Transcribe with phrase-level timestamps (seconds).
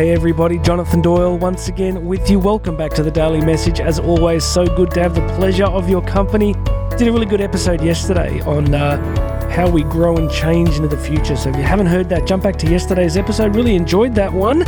[0.00, 2.38] hey everybody, Jonathan Doyle once again with you.
[2.38, 3.80] Welcome back to the Daily Message.
[3.80, 6.54] As always, so good to have the pleasure of your company.
[6.96, 8.96] Did a really good episode yesterday on uh,
[9.50, 11.36] how we grow and change into the future.
[11.36, 13.54] So if you haven't heard that, jump back to yesterday's episode.
[13.54, 14.62] Really enjoyed that one.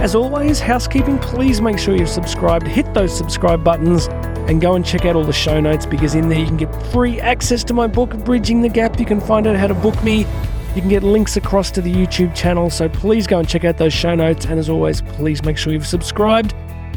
[0.00, 4.08] As always, housekeeping, please make sure you've subscribed, hit those subscribe buttons,
[4.48, 6.74] and go and check out all the show notes because in there you can get
[6.90, 8.98] free access to my book, Bridging the Gap.
[8.98, 10.26] You can find out how to book me
[10.74, 13.76] you can get links across to the YouTube channel, so please go and check out
[13.76, 14.46] those show notes.
[14.46, 16.54] And as always, please make sure you've subscribed.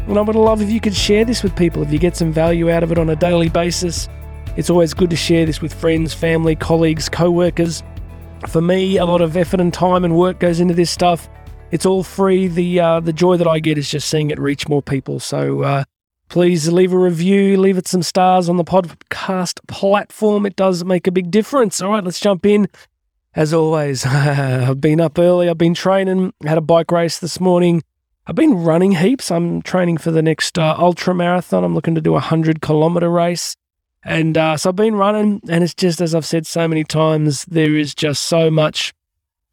[0.08, 2.32] And I would love if you could share this with people if you get some
[2.32, 4.08] value out of it on a daily basis.
[4.56, 7.84] It's always good to share this with friends, family, colleagues, co workers.
[8.48, 11.28] For me, a lot of effort and time and work goes into this stuff.
[11.72, 12.48] It's all free.
[12.48, 15.20] The uh, the joy that I get is just seeing it reach more people.
[15.20, 15.84] So uh,
[16.30, 20.46] please leave a review, leave it some stars on the podcast platform.
[20.46, 21.82] It does make a big difference.
[21.82, 22.70] All right, let's jump in
[23.36, 25.50] as always, I've been up early.
[25.50, 26.34] I've been training.
[26.44, 27.84] Had a bike race this morning.
[28.28, 29.30] I've been running heaps.
[29.30, 31.64] I'm training for the next uh, ultra marathon.
[31.64, 33.56] I'm looking to do a hundred kilometer race,
[34.04, 35.42] and uh, so I've been running.
[35.48, 38.94] And it's just as I've said so many times, there is just so much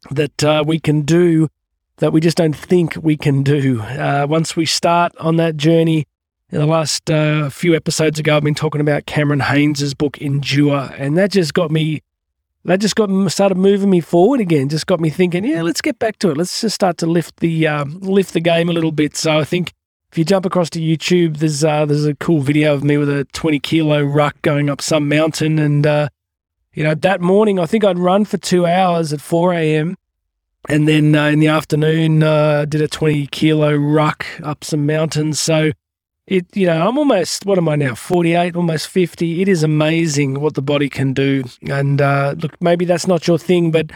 [0.09, 1.49] that uh, we can do
[1.97, 3.81] that we just don't think we can do.
[3.81, 6.07] Uh, once we start on that journey,
[6.49, 10.89] in the last uh, few episodes ago, I've been talking about Cameron Hanes's book Endure,
[10.97, 12.01] and that just got me
[12.65, 14.69] that just got started moving me forward again.
[14.69, 16.37] Just got me thinking, yeah, let's get back to it.
[16.37, 19.17] Let's just start to lift the uh, lift the game a little bit.
[19.17, 19.73] So I think
[20.11, 23.09] if you jump across to YouTube, there's uh, there's a cool video of me with
[23.09, 26.07] a 20 kilo ruck going up some mountain, and uh,
[26.73, 29.97] you know that morning I think I'd run for two hours at 4 a.m.
[30.69, 35.37] And then uh, in the afternoon, uh, did a 20 kilo ruck up some mountains.
[35.37, 35.73] So
[36.27, 40.39] it you know i'm almost what am i now 48 almost 50 it is amazing
[40.39, 41.43] what the body can do.
[41.69, 43.91] And uh, look maybe that's not your thing but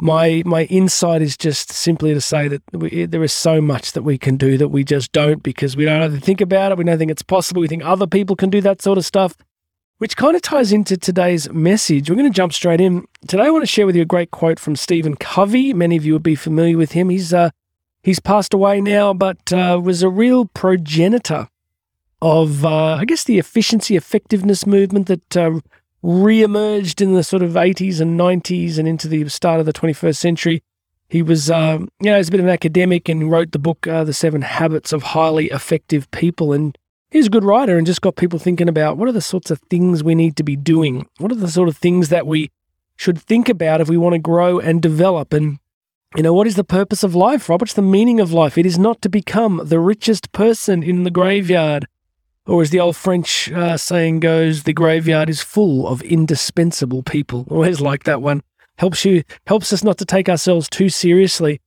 [0.00, 4.02] my my insight is just simply to say that we, there is so much that
[4.02, 6.78] we can do that we just don't because we don't think about it.
[6.78, 7.60] We don't think it's possible.
[7.60, 9.36] We think other people can do that sort of stuff
[9.98, 12.08] which kind of ties into today's message.
[12.08, 13.04] We're going to jump straight in.
[13.26, 15.74] Today i want to share with you a great quote from stephen covey.
[15.74, 17.08] Many of you would be familiar with him.
[17.08, 17.50] He's uh
[18.02, 21.48] he's passed away now but uh, was a real progenitor
[22.20, 25.60] of, uh, I guess, the efficiency effectiveness movement that uh,
[26.02, 30.16] re-emerged in the sort of 80s and 90s and into the start of the 21st
[30.16, 30.62] century.
[31.08, 33.86] He was, um, you know, he's a bit of an academic and wrote the book
[33.86, 36.52] uh, The Seven Habits of Highly Effective People.
[36.52, 36.76] And
[37.10, 39.60] he's a good writer and just got people thinking about what are the sorts of
[39.70, 41.06] things we need to be doing?
[41.18, 42.50] What are the sort of things that we
[42.96, 45.32] should think about if we want to grow and develop?
[45.32, 45.58] And,
[46.14, 47.62] you know, what is the purpose of life, Rob?
[47.62, 48.58] What's the meaning of life?
[48.58, 51.86] It is not to become the richest person in the graveyard
[52.48, 57.46] or as the old French uh, saying goes, the graveyard is full of indispensable people.
[57.50, 58.42] Always like that one.
[58.78, 61.60] Helps you, helps us not to take ourselves too seriously.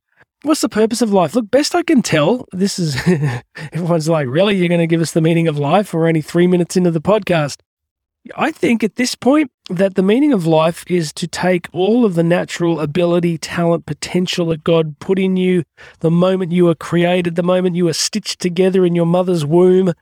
[0.43, 1.35] What's the purpose of life?
[1.35, 2.95] Look, best I can tell, this is
[3.73, 4.55] everyone's like, really?
[4.55, 5.93] You're going to give us the meaning of life?
[5.93, 7.57] We're only three minutes into the podcast.
[8.35, 12.15] I think at this point that the meaning of life is to take all of
[12.15, 15.63] the natural ability, talent, potential that God put in you
[15.99, 19.93] the moment you were created, the moment you were stitched together in your mother's womb,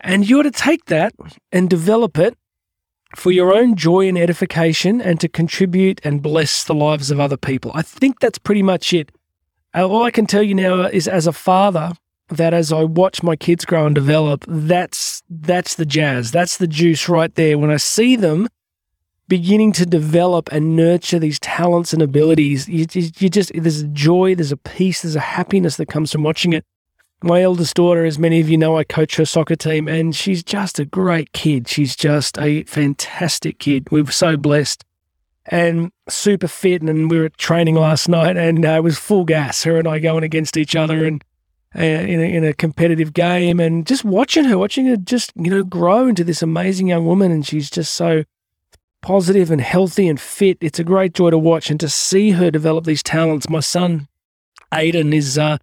[0.00, 1.14] and you are to take that
[1.52, 2.36] and develop it
[3.16, 7.36] for your own joy and edification and to contribute and bless the lives of other
[7.36, 7.72] people.
[7.74, 9.10] I think that's pretty much it.
[9.74, 11.92] Uh, all I can tell you now is as a father,
[12.30, 16.30] that as I watch my kids grow and develop, that's that's the jazz.
[16.30, 17.58] That's the juice right there.
[17.58, 18.48] When I see them
[19.28, 24.34] beginning to develop and nurture these talents and abilities, you, you just there's a joy,
[24.34, 26.64] there's a peace, there's a happiness that comes from watching it.
[27.22, 30.42] My eldest daughter, as many of you know, I coach her soccer team, and she's
[30.42, 31.68] just a great kid.
[31.68, 33.88] She's just a fantastic kid.
[33.90, 34.84] We were so blessed
[35.44, 36.80] and super fit.
[36.80, 39.64] And we were at training last night, and uh, it was full gas.
[39.64, 41.22] Her and I going against each other, and
[41.76, 45.50] uh, in, a, in a competitive game, and just watching her, watching her just you
[45.50, 48.24] know grow into this amazing young woman, and she's just so
[49.02, 50.56] positive and healthy and fit.
[50.62, 53.48] It's a great joy to watch and to see her develop these talents.
[53.48, 54.08] My son,
[54.72, 55.36] Aiden, is.
[55.36, 55.58] Uh,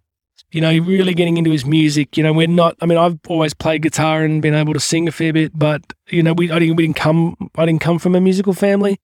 [0.50, 2.16] you know, really getting into his music.
[2.16, 2.76] You know, we're not.
[2.80, 5.82] I mean, I've always played guitar and been able to sing a fair bit, but
[6.08, 8.98] you know, we I didn't we didn't come I didn't come from a musical family,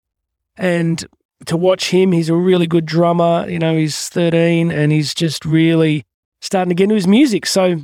[0.56, 1.05] and
[1.47, 3.49] to watch him, he's a really good drummer.
[3.49, 6.05] You know, he's 13 and he's just really
[6.41, 7.47] starting to get into his music.
[7.47, 7.83] So,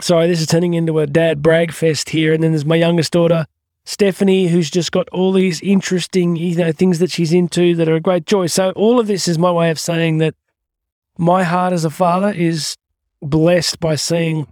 [0.00, 2.32] sorry, this is turning into a dad brag fest here.
[2.32, 3.46] And then there's my youngest daughter,
[3.84, 7.96] Stephanie, who's just got all these interesting, you know, things that she's into that are
[7.96, 8.46] a great joy.
[8.46, 10.34] So, all of this is my way of saying that
[11.18, 12.76] my heart as a father is
[13.22, 14.46] blessed by seeing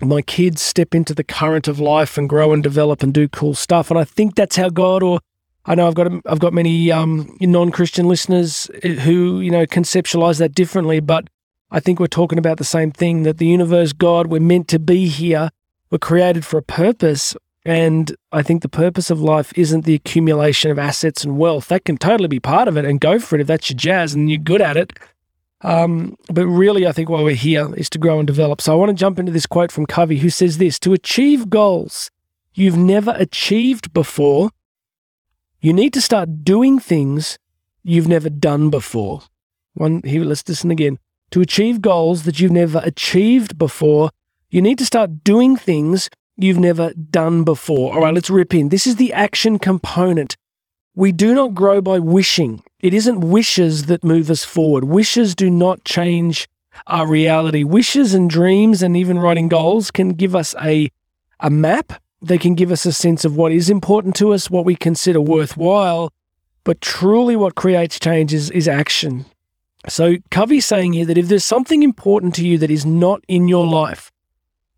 [0.00, 3.54] my kids step into the current of life and grow and develop and do cool
[3.54, 3.90] stuff.
[3.90, 5.20] And I think that's how God, or
[5.64, 10.54] I know I've got I've got many um, non-Christian listeners who you know conceptualize that
[10.54, 11.28] differently, but
[11.70, 14.78] I think we're talking about the same thing that the universe, God, we're meant to
[14.78, 15.50] be here.
[15.90, 17.34] We're created for a purpose.
[17.64, 21.66] And I think the purpose of life isn't the accumulation of assets and wealth.
[21.66, 24.14] That can totally be part of it and go for it if that's your jazz
[24.14, 24.92] and you're good at it.
[25.62, 28.60] Um, but really, I think why we're here is to grow and develop.
[28.60, 31.48] So I want to jump into this quote from Covey who says this To achieve
[31.48, 32.10] goals
[32.54, 34.50] you've never achieved before,
[35.60, 37.38] you need to start doing things
[37.82, 39.22] you've never done before.
[39.74, 40.98] One here, let's listen again.
[41.30, 44.10] To achieve goals that you've never achieved before,
[44.50, 47.94] you need to start doing things you've never done before.
[47.94, 48.68] All right, let's rip in.
[48.68, 50.36] This is the action component.
[50.94, 52.62] We do not grow by wishing.
[52.80, 54.84] It isn't wishes that move us forward.
[54.84, 56.46] Wishes do not change
[56.86, 57.64] our reality.
[57.64, 60.90] Wishes and dreams and even writing goals can give us a,
[61.40, 62.02] a map.
[62.20, 65.20] They can give us a sense of what is important to us, what we consider
[65.20, 66.12] worthwhile.
[66.64, 69.24] But truly, what creates change is, is action.
[69.88, 73.46] So, Covey's saying here that if there's something important to you that is not in
[73.46, 74.10] your life,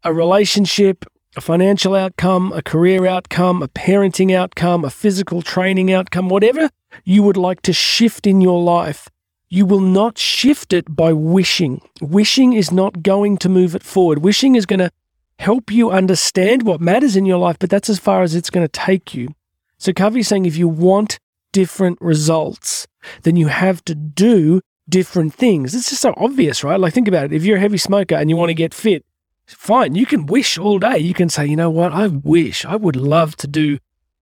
[0.05, 6.29] a relationship, a financial outcome, a career outcome, a parenting outcome, a physical training outcome,
[6.29, 6.69] whatever
[7.05, 9.09] you would like to shift in your life,
[9.49, 11.81] you will not shift it by wishing.
[12.01, 14.19] Wishing is not going to move it forward.
[14.19, 14.91] Wishing is going to
[15.39, 18.67] help you understand what matters in your life, but that's as far as it's going
[18.67, 19.29] to take you.
[19.79, 21.19] So Covey's saying if you want
[21.53, 22.87] different results,
[23.23, 25.75] then you have to do different things.
[25.75, 26.81] It's just so obvious, right?
[26.81, 27.33] Like think about it.
[27.33, 29.05] If you're a heavy smoker and you want to get fit,
[29.47, 29.95] fine.
[29.95, 30.99] You can wish all day.
[30.99, 31.93] You can say, you know what?
[31.93, 33.79] I wish I would love to do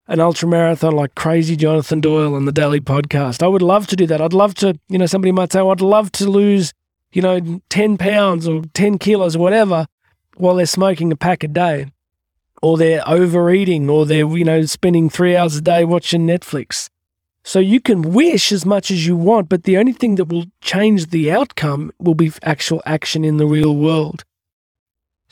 [0.08, 3.42] an ultra marathon like crazy Jonathan Doyle on the Daily Podcast.
[3.42, 4.22] I would love to do that.
[4.22, 6.74] I'd love to, you know, somebody might say, oh, I'd love to lose,
[7.14, 9.88] you know, 10 pounds or 10 kilos or whatever
[10.36, 11.88] while they're smoking a pack a day
[12.62, 16.90] or they're overeating or they're, you know, spending three hours a day watching Netflix.
[17.46, 20.46] So you can wish as much as you want, but the only thing that will
[20.62, 24.24] change the outcome will be actual action in the real world.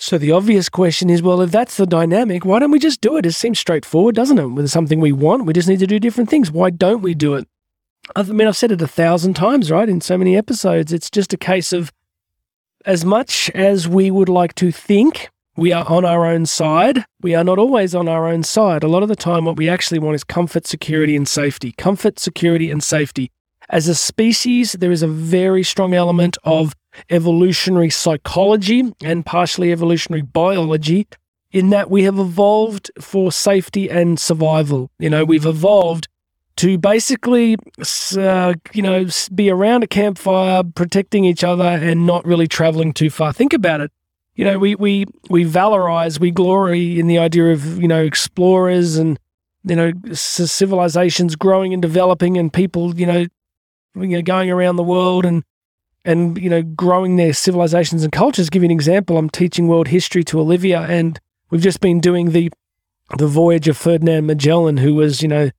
[0.01, 3.18] So the obvious question is, well, if that's the dynamic, why don't we just do
[3.18, 3.25] it?
[3.27, 4.48] It seems straightforward, doesn't it?
[4.48, 6.50] With something we want, we just need to do different things.
[6.50, 7.48] Why don't we do it?
[8.15, 9.88] I mean, I've said it a thousand times, right?
[9.88, 11.94] In so many episodes, it's just a case of
[12.83, 17.36] as much as we would like to think we are on our own side, we
[17.36, 18.83] are not always on our own side.
[18.83, 21.74] A lot of the time, what we actually want is comfort, security, and safety.
[21.74, 23.30] Comfort, security, and safety.
[23.69, 26.74] As a species, there is a very strong element of
[27.10, 31.08] evolutionary psychology and partially evolutionary biology
[31.52, 34.90] in that we have evolved for safety and survival.
[35.00, 36.08] You know, we've evolved
[36.58, 37.58] to basically,
[38.18, 43.10] uh, you know, be around a campfire, protecting each other, and not really traveling too
[43.10, 43.34] far.
[43.34, 43.92] Think about it.
[44.36, 48.98] You know, we we we valorize, we glory in the idea of you know explorers
[48.98, 49.20] and
[49.64, 53.26] you know civilizations growing and developing, and people you know,
[53.96, 55.44] you know going around the world and
[56.06, 58.50] and you know growing their civilizations and cultures.
[58.50, 59.18] Give you an example.
[59.18, 61.19] I'm teaching world history to Olivia, and
[61.50, 62.51] we've just been doing the
[63.18, 65.51] the voyage of Ferdinand Magellan, who was you know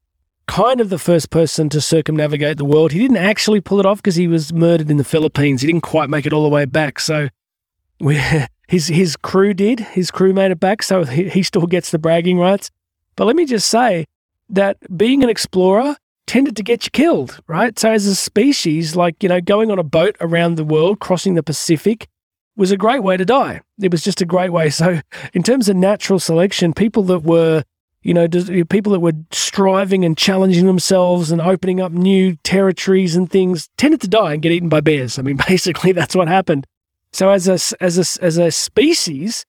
[0.46, 2.92] kind of the first person to circumnavigate the world.
[2.92, 5.62] He didn't actually pull it off because he was murdered in the Philippines.
[5.62, 6.98] He didn't quite make it all the way back.
[6.98, 7.28] So
[8.00, 8.20] we,
[8.68, 9.80] his his crew did.
[9.80, 10.82] His crew made it back.
[10.82, 12.70] So he, he still gets the bragging rights.
[13.16, 14.06] But let me just say
[14.48, 15.96] that being an explorer
[16.26, 17.78] tended to get you killed, right?
[17.78, 21.34] So as a species, like, you know, going on a boat around the world, crossing
[21.34, 22.08] the Pacific
[22.56, 23.60] was a great way to die.
[23.80, 24.70] It was just a great way.
[24.70, 25.00] So
[25.32, 27.64] in terms of natural selection, people that were,
[28.02, 28.28] you know,
[28.68, 34.00] people that were striving and challenging themselves and opening up new territories and things tended
[34.02, 35.18] to die and get eaten by bears.
[35.18, 36.66] I mean, basically that's what happened.
[37.12, 39.44] So as a, as a, as a species,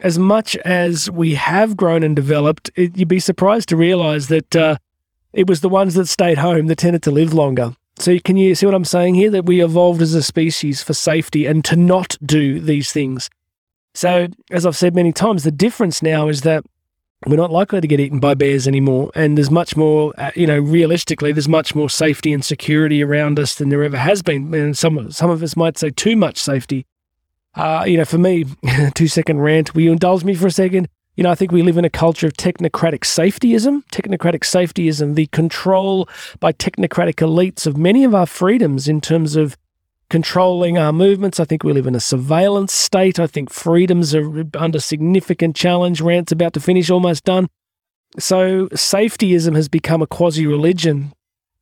[0.00, 4.54] as much as we have grown and developed, it, you'd be surprised to realize that
[4.54, 4.76] uh,
[5.32, 7.74] it was the ones that stayed home that tended to live longer.
[7.98, 9.30] So can you see what I'm saying here?
[9.30, 13.30] That we evolved as a species for safety and to not do these things.
[13.94, 16.64] So as I've said many times, the difference now is that
[17.26, 20.12] we're not likely to get eaten by bears anymore, and there's much more.
[20.18, 23.96] Uh, you know, realistically, there's much more safety and security around us than there ever
[23.98, 24.52] has been.
[24.52, 26.84] And some some of us might say too much safety.
[27.54, 28.46] Uh, you know, for me,
[28.94, 29.74] two second rant.
[29.74, 30.88] Will you indulge me for a second?
[31.16, 33.84] You know, I think we live in a culture of technocratic safetyism.
[33.92, 36.08] Technocratic safetyism, the control
[36.40, 39.56] by technocratic elites of many of our freedoms in terms of
[40.08, 41.38] controlling our movements.
[41.38, 43.20] I think we live in a surveillance state.
[43.20, 46.00] I think freedoms are under significant challenge.
[46.00, 47.48] Rant's about to finish, almost done.
[48.18, 51.12] So, safetyism has become a quasi religion.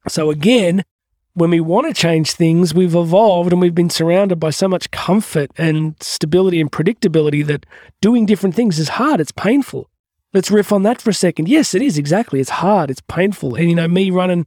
[0.08, 0.84] So, again,
[1.34, 4.90] when we want to change things, we've evolved and we've been surrounded by so much
[4.90, 7.66] comfort and stability and predictability that
[8.00, 9.20] doing different things is hard.
[9.20, 9.88] It's painful.
[10.32, 11.48] Let's riff on that for a second.
[11.48, 12.40] Yes, it is exactly.
[12.40, 12.90] It's hard.
[12.90, 13.54] It's painful.
[13.54, 14.46] And you know, me running,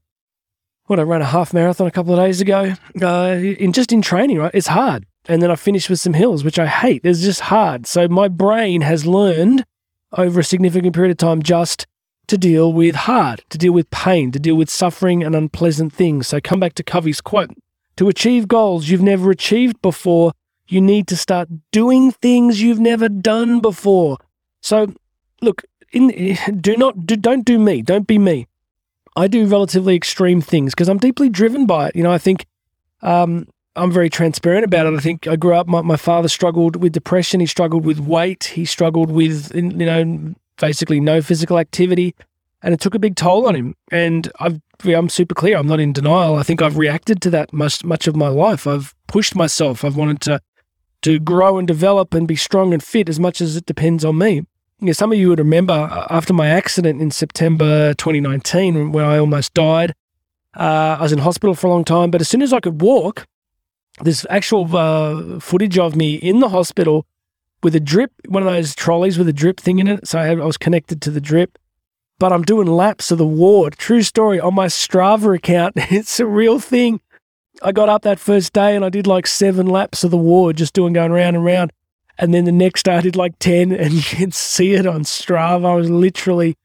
[0.86, 4.02] what I ran a half marathon a couple of days ago, uh, in just in
[4.02, 4.52] training, right?
[4.54, 5.06] It's hard.
[5.28, 7.02] and then I finished with some hills, which I hate.
[7.06, 7.88] It's just hard.
[7.88, 9.64] So my brain has learned
[10.12, 11.88] over a significant period of time just
[12.28, 16.28] to deal with hard, to deal with pain, to deal with suffering and unpleasant things.
[16.28, 17.52] So come back to Covey's quote
[17.98, 20.34] to achieve goals you've never achieved before,
[20.68, 24.18] you need to start doing things you've never done before.
[24.62, 24.94] So,
[25.42, 27.82] look, in, do not do, don't do me.
[27.82, 28.48] Don't be me.
[29.16, 31.96] I do relatively extreme things because I'm deeply driven by it.
[31.96, 32.48] You know, I think
[33.04, 34.94] um, I'm very transparent about it.
[34.96, 35.68] I think I grew up.
[35.68, 37.40] My, my father struggled with depression.
[37.40, 38.46] He struggled with weight.
[38.46, 42.16] He struggled with you know basically no physical activity,
[42.62, 43.76] and it took a big toll on him.
[43.92, 45.58] And I've I'm super clear.
[45.58, 46.36] I'm not in denial.
[46.36, 48.68] I think I've reacted to that much much of my life.
[48.68, 49.84] I've pushed myself.
[49.84, 50.42] I've wanted to
[51.04, 54.18] to grow and develop and be strong and fit as much as it depends on
[54.18, 54.36] me.
[54.80, 59.06] You know, some of you would remember uh, after my accident in September 2019, when
[59.06, 59.94] I almost died.
[60.56, 62.82] Uh, I was in hospital for a long time, but as soon as I could
[62.82, 63.26] walk,
[64.02, 67.06] there's actual uh, footage of me in the hospital
[67.64, 70.08] with a drip, one of those trolleys with a drip thing in it.
[70.08, 71.58] So I, had, I was connected to the drip
[72.20, 73.78] but I'm doing laps of the ward.
[73.78, 75.74] True story on my Strava account.
[75.92, 77.02] It's a real thing.
[77.62, 80.56] I got up that first day and I did like seven laps of the ward,
[80.56, 81.74] just doing going round and round.
[82.18, 85.04] And then the next day I did like 10, and you can see it on
[85.04, 85.66] Strava.
[85.66, 86.56] I was literally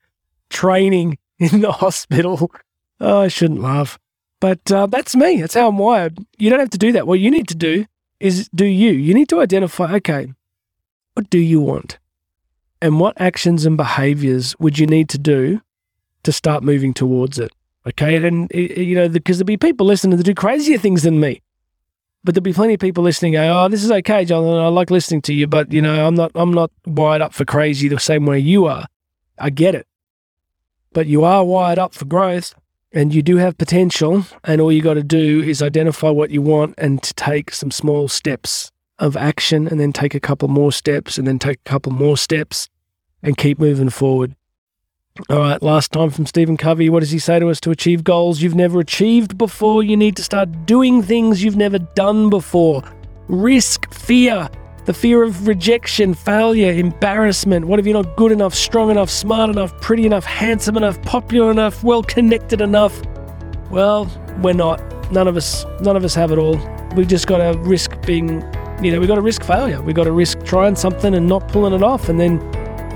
[0.49, 2.53] training in the hospital.
[3.01, 3.99] Oh, I shouldn't laugh.
[4.41, 5.41] But uh, that's me.
[5.41, 6.19] That's how I'm wired.
[6.39, 7.09] You don't have to do that.
[7.09, 7.85] What you need to do
[8.21, 8.93] is do you.
[8.93, 10.33] You need to identify okay,
[11.19, 11.99] what do you want?
[12.81, 15.61] and what actions and behaviors would you need to do
[16.23, 17.51] to start moving towards it?
[17.87, 18.17] Okay.
[18.17, 21.43] And, you know, because there'll be people listening that do crazier things than me.
[22.25, 24.45] But there'll be plenty of people listening go, oh, this is okay, John.
[24.45, 27.45] I like listening to you, but, you know, I'm not, I'm not wired up for
[27.45, 28.87] crazy the same way you are.
[29.39, 29.87] I get it.
[30.93, 32.55] But you are wired up for growth
[32.93, 34.25] and you do have potential.
[34.45, 37.71] And all you got to do is identify what you want and to take some
[37.71, 41.69] small steps of action and then take a couple more steps and then take a
[41.69, 42.69] couple more steps
[43.23, 44.35] and keep moving forward.
[45.29, 46.89] All right, last time from Stephen Covey.
[46.89, 47.61] What does he say to us?
[47.63, 51.79] To achieve goals you've never achieved before, you need to start doing things you've never
[51.79, 52.85] done before.
[53.27, 54.49] Risk, fear,
[54.85, 57.67] the fear of rejection, failure, embarrassment.
[57.67, 61.51] What if you're not good enough, strong enough, smart enough, pretty enough, handsome enough, popular
[61.51, 63.03] enough, well connected enough?
[63.71, 64.09] Well,
[64.41, 64.81] we're not.
[65.13, 66.57] None of us, none of us have it all.
[66.95, 68.41] We've just got to risk being
[68.83, 69.83] you know, we got to risk failure.
[69.83, 72.39] We got to risk trying something and not pulling it off, and then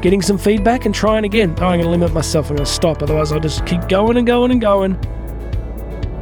[0.01, 1.51] getting some feedback and trying again.
[1.59, 2.51] Oh, I'm going to limit myself.
[2.51, 3.03] I'm going to stop.
[3.03, 4.95] Otherwise, I'll just keep going and going and going.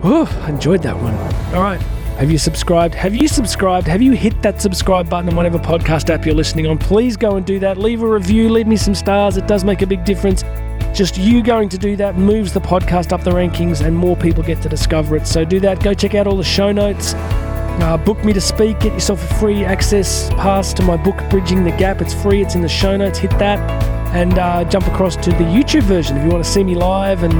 [0.02, 1.14] Whew, I enjoyed that one.
[1.54, 1.80] All right.
[2.20, 2.94] Have you subscribed?
[2.94, 3.86] Have you subscribed?
[3.86, 6.76] Have you hit that subscribe button on whatever podcast app you're listening on?
[6.76, 7.78] Please go and do that.
[7.78, 9.38] Leave a review, leave me some stars.
[9.38, 10.42] It does make a big difference.
[10.94, 14.42] Just you going to do that moves the podcast up the rankings and more people
[14.42, 15.26] get to discover it.
[15.26, 15.82] So do that.
[15.82, 17.14] Go check out all the show notes.
[17.80, 21.64] Uh, book me to speak, get yourself a free access pass to my book, Bridging
[21.64, 22.00] the Gap.
[22.00, 23.18] It's free, it's in the show notes.
[23.18, 23.58] Hit that
[24.14, 27.22] and uh, jump across to the YouTube version if you want to see me live.
[27.22, 27.32] And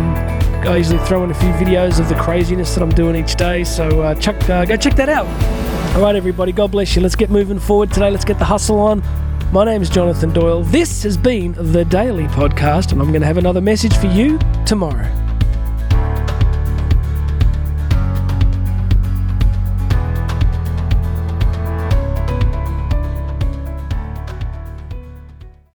[0.68, 3.64] I usually throw in a few videos of the craziness that I'm doing each day.
[3.64, 5.26] So uh, uh, go check that out.
[5.96, 7.02] All right, everybody, God bless you.
[7.02, 8.10] Let's get moving forward today.
[8.10, 9.02] Let's get the hustle on.
[9.52, 10.62] My name is Jonathan Doyle.
[10.62, 14.38] This has been the Daily Podcast, and I'm going to have another message for you
[14.64, 15.19] tomorrow.